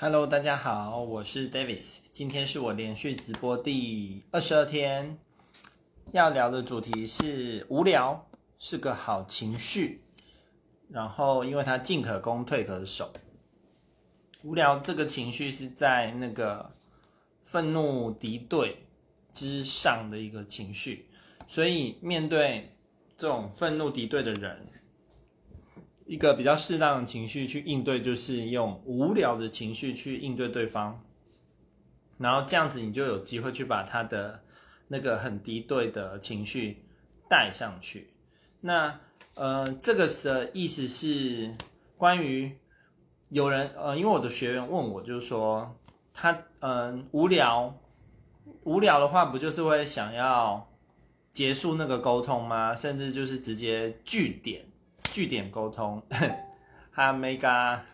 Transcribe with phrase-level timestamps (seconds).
[0.00, 5.18] Hello，大家好，我是 Davis，今天是我连续直播第二十二天，
[6.12, 8.30] 要聊的主题是无聊
[8.60, 10.00] 是个好情绪，
[10.88, 13.12] 然后因为它进可攻退可守，
[14.44, 16.70] 无聊这个情绪是在那个
[17.42, 18.84] 愤怒敌对
[19.34, 21.06] 之上的一个情绪，
[21.48, 22.72] 所以面对
[23.16, 24.64] 这种愤怒敌对的人。
[26.08, 31.04] 一个比较适当的情绪去应对，就是用无聊的情绪去应对对方，
[32.16, 34.42] 然后这样子你就有机会去把他的
[34.88, 36.82] 那个很敌对的情绪
[37.28, 38.14] 带上去。
[38.62, 38.98] 那
[39.34, 41.54] 呃，这个的意思是
[41.98, 42.56] 关于
[43.28, 45.76] 有人呃，因为我的学员问我，就是说
[46.14, 47.78] 他嗯、无聊，
[48.64, 50.72] 无聊的话不就是会想要
[51.30, 52.74] 结束那个沟通吗？
[52.74, 54.64] 甚至就是直接据点。
[55.18, 56.00] 据点沟通，
[56.94, 57.84] 哈没嘎。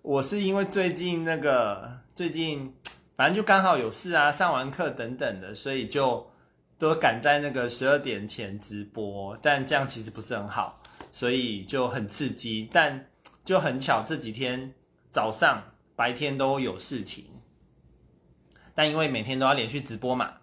[0.00, 2.72] 我是因为最近那个最近，
[3.16, 6.30] 反正就刚好有事啊，上完课等等的，所以就
[6.78, 9.36] 都赶在那个十二点前直播。
[9.42, 12.68] 但这样其实不是很好，所以就很刺激。
[12.72, 13.08] 但
[13.44, 14.72] 就很巧，这几天
[15.10, 15.64] 早上
[15.96, 17.24] 白天都有事情。
[18.72, 20.34] 但因为每天都要连续直播嘛，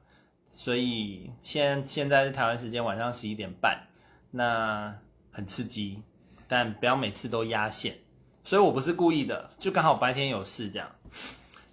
[0.50, 3.86] 所以现现在是台湾时间晚上十一点半。
[4.32, 5.00] 那
[5.40, 6.02] 很刺激，
[6.50, 7.98] 但不要每次都压线，
[8.44, 10.92] 所以我不是故意的，就刚好白天有事这样。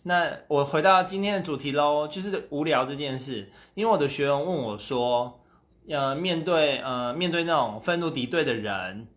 [0.05, 3.51] 那我回到今天的主题喽，就是无聊这件事。
[3.75, 5.41] 因为我的学员问我说，
[5.89, 9.09] 呃，面对呃面对那种愤怒敌对的人，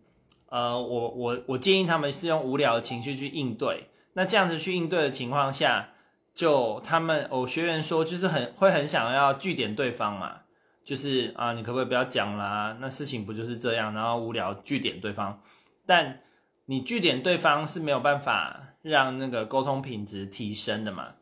[0.48, 3.88] 呃，我我我建议他们是用无聊的情绪去应对。
[4.14, 5.90] 那这样子去应对的情况下，
[6.34, 10.40] 就他们我学员说，就是很会很想要据点对方嘛。
[10.90, 12.76] 就是啊，你可不可以不要讲啦？
[12.80, 13.94] 那事情不就是这样？
[13.94, 15.40] 然后无聊据点对方，
[15.86, 16.20] 但
[16.64, 21.14] 你据点对方是没有办法让那个沟通品质提升的嘛。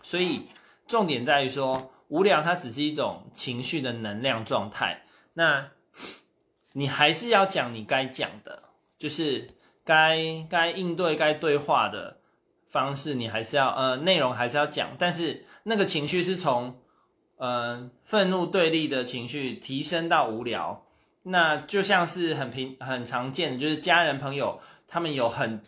[0.00, 0.46] 所以
[0.88, 5.02] 重点在于说，无聊它只是一种情绪的能量状态。
[5.34, 5.68] 那
[6.72, 8.62] 你还是要讲你该讲的，
[8.96, 9.50] 就是
[9.84, 12.20] 该该应对、该对话的
[12.66, 16.78] 方式，你还是要呃内容还是要讲，但是那个情绪是从。
[17.44, 20.84] 嗯，愤怒对立的情绪提升到无聊，
[21.24, 25.60] 那就像是很平很常见的，就是家人朋友他们有很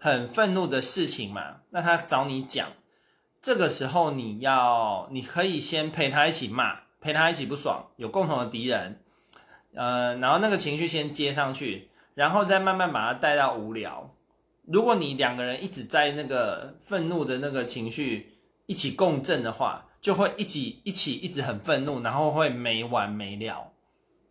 [0.00, 2.72] 很愤怒的事情嘛，那他找你讲，
[3.40, 9.00] 这个时候你要你可以先陪他一起骂，陪他一起不爽，有共同的敌人，
[9.76, 14.12] 呃，然后那个情绪先接上去，然后再慢慢把他带到无聊。
[14.64, 18.32] 如果你两个人一直在那个愤怒的那个情绪
[18.66, 19.85] 一起共振的话。
[20.00, 23.72] 就会一起一起一直很愤怒，然后会没完没了，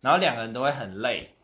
[0.00, 1.34] 然后两个人都会很累。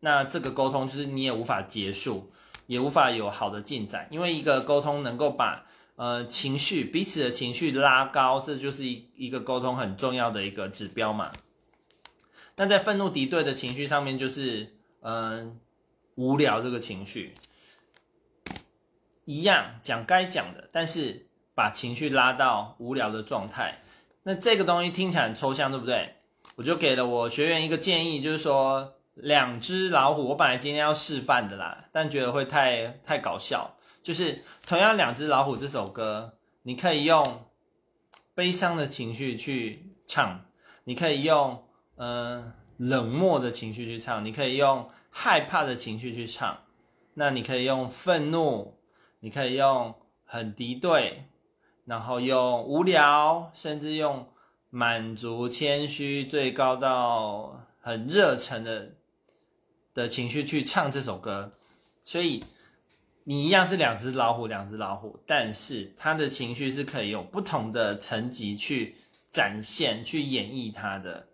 [0.00, 2.30] 那这个沟通就是你也无法结束，
[2.66, 11.32] 也无法有好的进展，因为一个沟通能够把呃情绪彼此的情绪拉高，这就是一一个沟通很重要的一个指标嘛。
[12.56, 15.56] 那在愤怒敌对的情绪上面，就是嗯、呃、
[16.16, 17.34] 无聊这个情绪，
[19.24, 21.22] 一样讲该讲的，但是。
[21.56, 23.80] 把情绪拉到无聊的状态，
[24.24, 26.16] 那这个东西听起来很抽象，对不对？
[26.56, 33.74] 我就给了我学员一个建议，就是说两只老虎，我本来今天要示范的啦，但觉得会太太搞笑。
[34.02, 36.34] 就是同样两只老虎这首歌，
[36.64, 37.46] 你可以用
[38.34, 40.44] 悲伤的情绪去唱，
[40.84, 41.64] 你可以用
[41.96, 46.58] 嗯、冷漠的情绪去唱，你可以用害怕的情绪去唱，
[47.14, 48.78] 那你可以用愤怒，
[49.20, 49.94] 你可以用
[50.26, 51.30] 很敌对。
[51.86, 54.28] 然后用无聊，甚至用
[54.70, 58.94] 满足、谦虚，最高到很热忱的
[59.94, 61.52] 的情绪去唱这首歌，
[62.02, 62.42] 所以
[63.22, 68.96] 你一样是两只老虎，两只老虎，但是他的情绪是可以用不同的层级去
[69.30, 71.28] 展现、去演绎它的，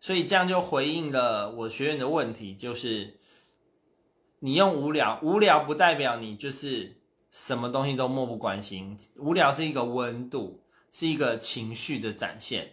[0.00, 3.18] 所以这样就回应了我学员的问题，就是
[4.40, 6.96] 你用无聊，无聊不代表你就是。
[7.32, 12.72] 什么东西都漠不关心，无聊是一个温度，是一个情绪的展现。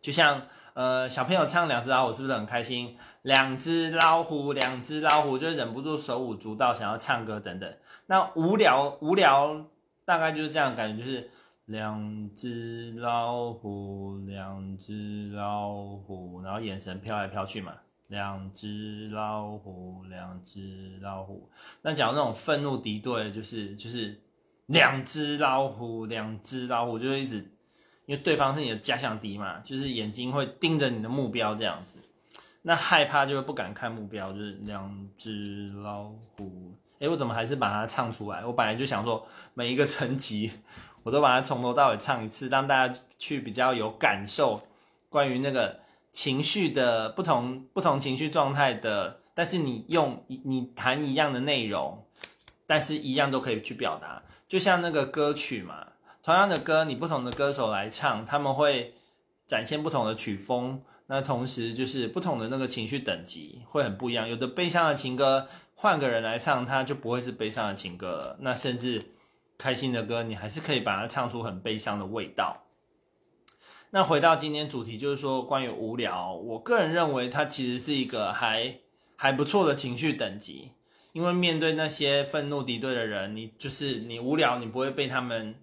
[0.00, 2.96] 就像呃小朋友唱两只老虎，是不是很开心？
[3.20, 7.76] 两只老虎，两只老虎，就忍不住手舞足蹈，想要唱歌等等。
[8.06, 9.66] 那无聊，无聊
[10.06, 11.30] 大概就是这样的感觉，就是
[11.66, 17.74] 两只老虎，两只老虎，然后眼神飘来飘去嘛。
[18.10, 21.48] 两只老虎，两只老虎。
[21.82, 24.20] 那讲那种愤怒敌对，就是就是
[24.66, 27.38] 两只老虎，两只老虎，就会一直，
[28.06, 31.98] 因为对方是你的假想敌嘛，就是眼睛会盯着你的目标这样子。
[32.62, 36.74] 那害怕就是不敢看目标，就是两只老虎。
[36.98, 38.44] 哎，我怎么还是把它唱出来？
[38.44, 39.24] 我本来就想说
[39.54, 40.50] 每一个层级
[41.04, 44.62] 我都把它从头到尾唱一次，让大家去比较有感受，
[45.08, 45.78] 关于那个
[46.10, 52.04] 情绪的不同、不同情绪状态的，但是你用你谈一样的内容，
[52.66, 55.88] 但是一样都可以去表达，就像那个歌曲嘛，
[56.22, 58.94] 同样的歌，你不同的歌手来唱，他们会
[59.46, 60.82] 展现不同的曲风。
[61.06, 68.36] 那同时就是不同的那个情绪等级会很不一样，有的悲伤的情歌换个人来唱，它就不会是悲伤的情歌了。
[68.42, 69.10] 那甚至
[69.58, 72.62] 开心的歌，你还是可以把它唱出很悲伤的味道。
[73.92, 78.76] 那回到今天主题，就是说关于无聊，我个人认为它其实是一个还
[79.16, 80.70] 还不错的情绪等级，
[81.12, 85.56] 因为面对那些愤怒敌对的人，你就是你无聊，你不会被他们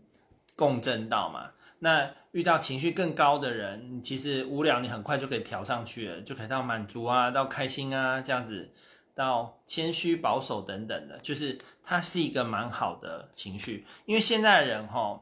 [0.58, 1.52] 共振到嘛。
[1.80, 8.74] 那遇到情绪更高的人，你其实无聊，你很快就可以调上去了，就可以到满足啊，到开心啊，这样子，
[9.16, 13.86] 到谦虚、保守等等的，就是它是一个蛮好的情绪。
[14.06, 15.22] 因为现在的人齁，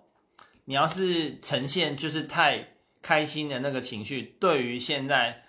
[0.63, 2.75] 你要是呈现就是太
[3.05, 5.43] 开心的那个情绪，对于现在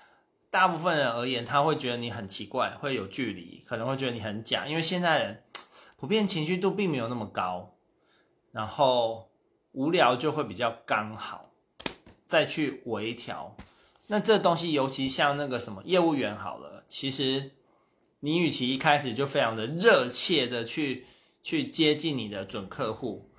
[0.50, 4.66] 大部分人而言，他会觉得你很奇怪，会有距离，可能会觉得你很假。
[4.66, 5.42] 因为现在人
[5.96, 7.74] 普遍情绪度并没有那么高，
[8.52, 9.30] 然后。
[9.78, 11.50] 无聊就会比较刚好，
[12.26, 13.54] 再去微调。
[14.06, 17.50] 那这东西，尤其像那个什么业务员好了，其实
[18.20, 21.04] 你与其一开始就非常的热切的去
[21.42, 23.30] 去接近你的准客户，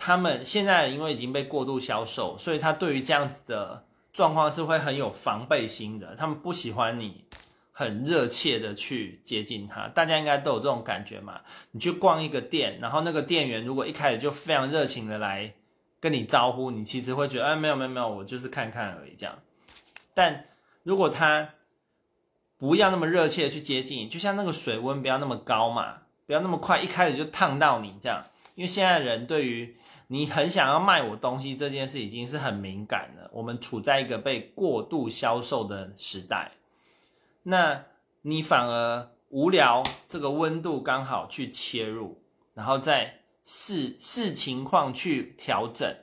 [0.00, 6.16] 他们现在因为已经被过度销售，所以他对于这样子的状况是会很有防备心的。
[6.16, 7.26] 他们不喜欢你。
[7.72, 11.40] 很热切的去接近他，大家应该都有这种感觉嘛？
[11.70, 15.54] 你去逛一个店，然后那个店员如果一开始就非常热情的来
[15.98, 19.38] 跟你招呼，你其实会觉得，哎，没有没有没有，我就是看看而已这样。
[20.12, 20.44] 但
[20.82, 21.54] 如果他
[22.58, 28.22] 不要那么热切的去接近你，就像那个水温不要那么高嘛，不要那么快，一开始就烫到你这样。
[28.56, 29.74] 因为现在人对于
[30.12, 36.50] 你很想要卖我东西这件事已经是很敏感了，我们处在一个被过度销售的时代。
[37.44, 37.84] 那
[38.22, 42.20] 你反而无聊，这个温度刚好去切入，
[42.54, 45.96] 然后再视视情况去调整，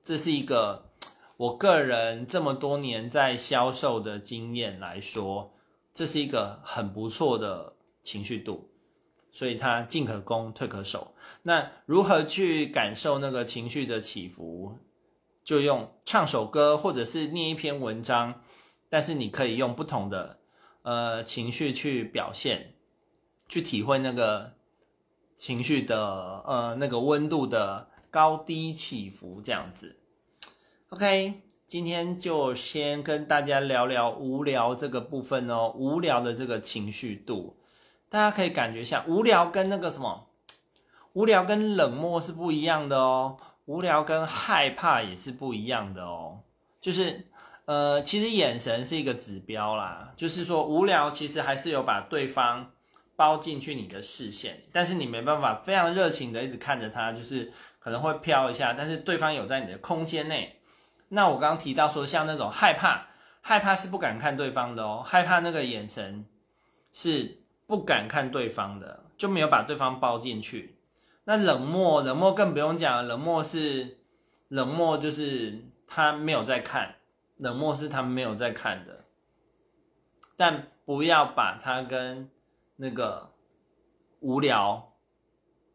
[0.00, 0.92] 这是一个
[1.36, 5.52] 我个人这么多年在销售的经验来说，
[5.92, 8.70] 这是一个很不错的情绪度，
[9.34, 11.12] 所以它进可攻，退可守。
[11.42, 14.78] 那如何去感受那个情绪的起伏？
[15.42, 18.42] 就用唱首歌，或者是念一篇文章，
[18.88, 20.38] 但是你可以用不同的。
[20.82, 22.74] 呃，情绪去表现，
[23.48, 24.52] 去体会那个
[25.34, 29.96] 情绪的呃那个温度的高低起伏，这样子。
[30.90, 37.56] OK，今天就先跟大家聊聊无聊这个部分哦，无聊的这个情绪度，
[38.08, 40.28] 大家可以感觉一下，无聊跟那个什么，
[41.14, 43.36] 无聊跟冷漠是不一样的哦，
[43.66, 46.40] 无聊跟害怕也是不一样的哦，
[46.80, 47.26] 就是。
[47.66, 52.70] 呃，其实眼神是一个指标啦，就是说无聊其实还是有把对方
[53.16, 60.60] 包进去你的视线，但是你没办法非常热情的一直看着他，就是可能会飘一下，但是对方有在你的空间内。
[61.08, 63.06] 那我刚刚提到说，像那种害怕，
[63.40, 66.26] 害怕是不敢看对方的哦，害怕那个眼神
[66.92, 67.43] 是
[67.74, 70.76] 不敢看对方的，就没有把对方包进去。
[71.24, 73.98] 那冷漠，冷漠更不用讲，冷漠是
[74.46, 76.94] 冷漠，就是他没有在看。
[77.36, 79.00] 冷漠是他们没有在看的，
[80.36, 82.30] 但不要把他跟
[82.76, 83.32] 那个
[84.20, 84.92] 无聊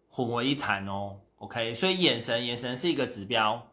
[0.10, 1.20] 混为一谈哦。
[1.39, 3.68] OK，所以眼神，眼神是一个指标，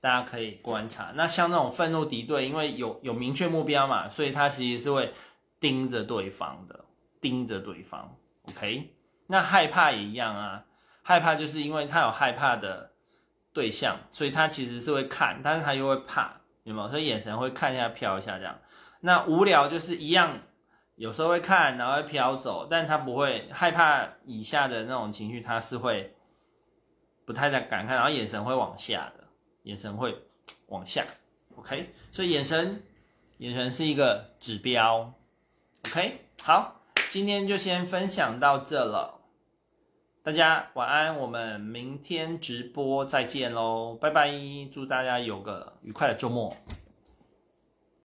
[0.00, 1.12] 大家可以观察。
[1.16, 5.12] 那像那种愤怒敌对，因为有有明确目标嘛，所以他其实是会
[5.60, 6.86] 盯着对方的，
[7.20, 8.16] 盯着对方。
[8.50, 8.94] OK，
[9.26, 10.64] 那害怕也一样啊，
[11.02, 12.92] 害怕就是因为他有害怕的
[13.52, 16.40] 对象，所以他其实是会看，但是他又会怕。
[16.64, 16.90] 有没有？
[16.90, 18.58] 所以眼神会看一下、飘一下这样。
[19.00, 20.38] 那无聊就是一样，
[20.96, 26.14] 有时候会看，然后会飘走，但他不会害怕以下的那种情绪，他是会
[27.24, 29.24] 不太敢看，然后眼神会往下的，
[29.62, 30.14] 眼神会
[30.66, 31.06] 往下。
[31.56, 32.82] OK，所以眼神，
[33.38, 35.14] 眼神是一个指标。
[35.86, 36.77] OK，好，
[37.08, 39.14] 今天就先分享到这了。
[40.22, 44.30] 大家晚安，我们明天直播再见喽，拜拜！
[44.70, 46.54] 祝大家有个愉快的周末。